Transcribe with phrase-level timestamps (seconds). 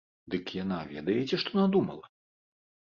[0.35, 2.05] Дык яна ведаеце што надумала?